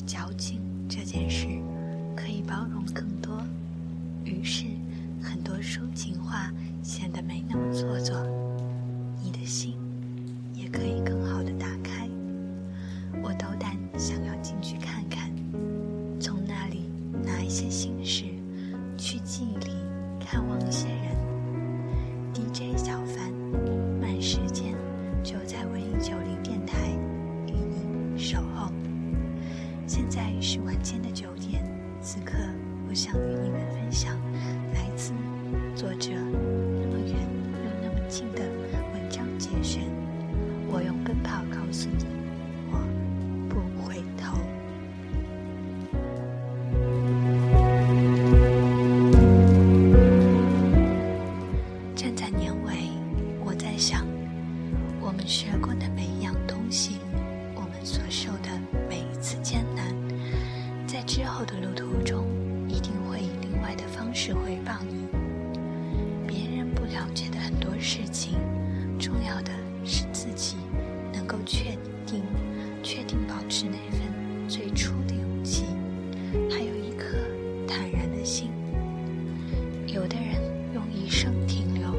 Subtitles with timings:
[0.00, 1.46] 矫情这件事
[2.16, 3.42] 可以包容更多
[4.24, 4.64] 于是
[5.20, 6.50] 很多抒情话
[6.82, 8.16] 显得没那么做作。
[9.22, 9.76] 你的心
[10.54, 12.08] 也可以更好的打开。
[13.22, 15.30] 我斗胆想要进去看看
[16.18, 16.88] 从那里
[17.22, 18.24] 拿一些心事
[30.42, 31.62] 是晚间的九点，
[32.00, 32.32] 此刻
[32.88, 34.18] 我想与你们分享
[34.72, 35.12] 来自
[35.76, 37.14] 作者那么远
[37.62, 38.40] 又那么近的
[38.94, 39.82] 文章节选。
[40.66, 42.06] 我用奔跑告诉你，
[42.70, 42.78] 我
[43.50, 44.38] 不回头。
[51.94, 52.88] 站在年尾，
[53.44, 54.06] 我在想，
[55.00, 56.96] 我们学过的每一样东西，
[57.54, 58.48] 我们所受的，
[61.00, 62.26] 在之后的路途中，
[62.68, 65.06] 一定会以另外的方式回报你。
[66.26, 68.34] 别人不了解的很多事情，
[68.98, 69.50] 重要的
[69.82, 70.56] 是自己
[71.10, 71.70] 能够确
[72.04, 72.22] 定、
[72.82, 75.64] 确定保持那份最初的勇气，
[76.50, 77.16] 还有一颗
[77.66, 78.50] 坦然的心。
[79.86, 80.38] 有的人
[80.74, 81.94] 用一生停留，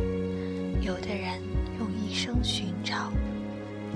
[0.79, 1.41] 有的人
[1.79, 3.11] 用一生寻找，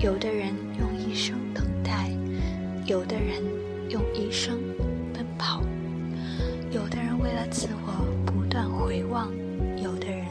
[0.00, 2.10] 有的人用一生等待，
[2.86, 3.40] 有的人
[3.88, 4.58] 用一生，
[7.50, 9.30] 自我不断回望，
[9.82, 10.26] 有的人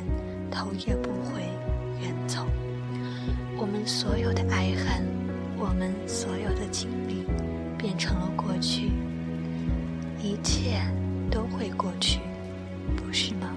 [0.52, 1.42] 头也不回
[2.02, 2.46] 远走。
[3.58, 5.06] 我们所有的爱恨，
[5.58, 7.26] 我们所有的经历，
[7.78, 8.92] 变成了过去，
[10.22, 10.82] 一切
[11.32, 12.20] 都会过去，
[12.96, 13.50] 不是吗？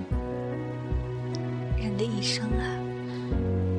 [1.77, 2.64] 人的一生啊，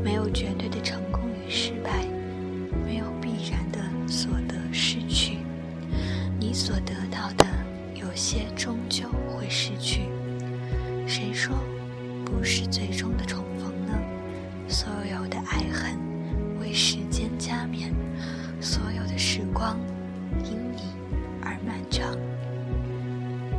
[0.03, 2.05] 没有绝对的成功与失败，
[2.85, 5.37] 没有必然的所得失去。
[6.39, 7.45] 你所得到的，
[8.19, 10.01] 些终究会失去。
[11.07, 11.55] 谁说
[12.25, 13.93] 不是最终的重逢呢？
[14.67, 15.97] 所有的爱恨
[16.59, 17.93] 为时间加冕，
[18.59, 19.79] 所有的时光
[20.43, 20.81] 因你
[21.41, 22.13] 而漫长。《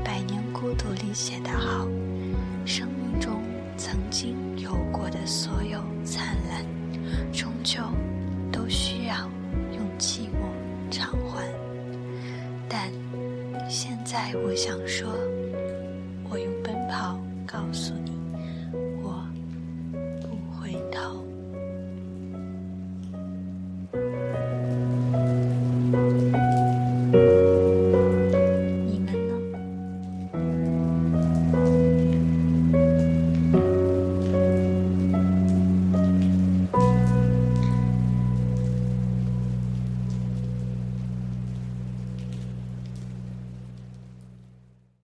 [0.04, 1.88] 百年孤独》里写得好，
[14.38, 15.08] 我想说，
[16.30, 18.19] 我用奔跑告诉你。